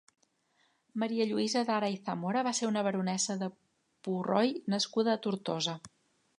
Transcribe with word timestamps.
Maria 1.03 1.27
Lluïsa 1.31 1.63
Dara 1.67 1.89
i 1.97 1.99
Zamora 2.07 2.43
va 2.49 2.55
ser 2.61 2.71
una 2.71 2.85
baronessa 2.89 3.37
de 3.45 3.53
Purroi 4.09 4.53
nascuda 4.77 5.15
a 5.17 5.25
Tortosa. 5.29 5.81